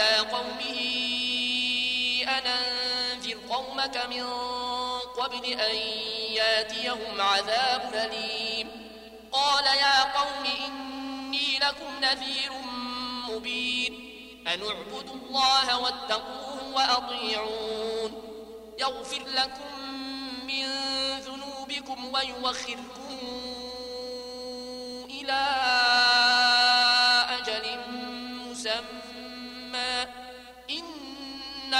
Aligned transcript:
على 0.00 0.18
قومه 0.18 0.80
أن 2.22 2.46
أنذر 2.46 3.38
قومك 3.50 3.96
من 3.96 4.24
قبل 5.18 5.44
أن 5.44 5.74
ياتيهم 6.32 7.20
عذاب 7.20 7.94
أليم. 7.94 8.68
قال 9.32 9.64
يا 9.64 10.02
قوم 10.02 10.44
إني 10.66 11.58
لكم 11.58 12.00
نذير 12.02 12.52
مبين. 13.28 13.94
أن 14.46 14.60
اعبدوا 14.62 15.14
الله 15.14 15.78
واتقوه 15.78 16.74
وأطيعون. 16.74 18.12
يغفر 18.78 19.22
لكم 19.34 19.90
من 20.46 20.66
ذنوبكم 21.20 22.14
ويوخركم 22.14 23.18
إلى 25.10 25.79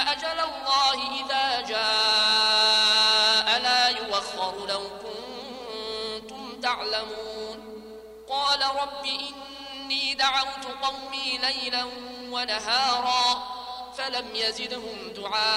أجل 0.00 0.40
الله 0.40 0.98
إذا 1.20 1.60
جاء 1.60 3.48
لا 3.60 3.88
يوخر 3.88 4.66
لو 4.66 4.90
كنتم 5.02 6.60
تعلمون. 6.60 7.58
قال 8.28 8.62
رب 8.62 9.04
إني 9.04 10.14
دعوت 10.14 10.66
قومي 10.82 11.38
ليلا 11.38 11.84
ونهارا 12.30 13.44
فلم 13.98 14.28
يزدهم 14.34 15.12
دعائي 15.16 15.50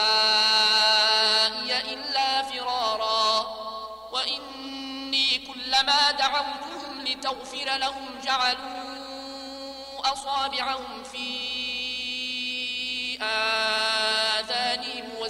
إلا 1.94 2.42
فرارا. 2.42 3.64
وإني 4.12 5.38
كلما 5.38 6.12
دعوتهم 6.12 7.02
لتغفر 7.02 7.78
لهم 7.78 8.20
جعلوا 8.24 8.84
أصابعهم 10.14 11.04
في 11.04 11.54
آذانهم 13.22 13.53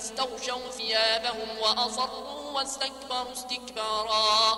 واستغشوا 0.03 0.71
ثيابهم 0.71 1.57
وأصروا 1.57 2.51
واستكبروا 2.51 3.31
استكبارا. 3.33 4.55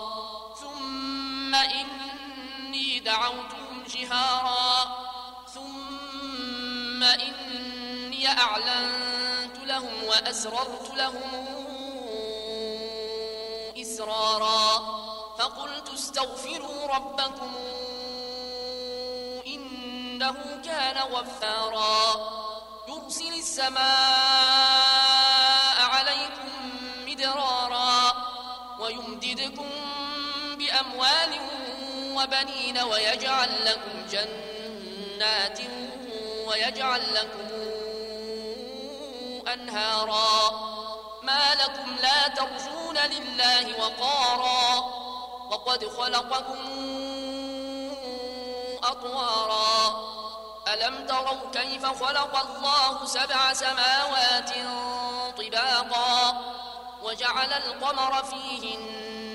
ثم 0.61 1.55
إني 1.55 2.99
دعوتهم 2.99 3.83
جهارا. 3.89 4.97
ثم 5.53 7.03
إني 7.03 8.27
أعلنت 8.27 9.57
لهم 9.63 10.03
وأسررت 10.03 10.91
لهم 10.95 11.31
إسرارا. 13.81 14.79
فقلت 15.39 15.89
استغفروا 15.93 16.87
ربكم 16.87 17.53
إنه 19.47 20.61
كان 20.65 20.97
غفارا. 20.97 22.35
يرسل 22.87 23.33
السماء 23.33 24.74
ويمددكم 29.45 29.69
بأموال 30.57 31.39
وبنين 32.15 32.77
ويجعل 32.83 33.49
لكم 33.65 34.07
جنات 34.09 35.59
ويجعل 36.47 37.01
لكم 37.13 37.49
أنهارا 39.53 40.51
ما 41.23 41.55
لكم 41.55 41.95
لا 42.01 42.27
ترجون 42.27 42.97
لله 42.97 43.79
وقارا 43.79 44.79
وقد 45.51 45.85
خلقكم 45.87 46.59
أطوارا 48.83 50.05
ألم 50.73 51.05
تروا 51.07 51.51
كيف 51.53 51.85
خلق 51.85 52.37
الله 52.39 53.05
سبع 53.05 53.53
سماوات 53.53 54.49
طباقا 55.37 56.41
وجعل 57.03 57.53
القمر 57.53 58.23
فيهن 58.23 59.05